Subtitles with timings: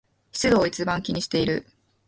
[0.31, 1.67] 湿度を一番気にしている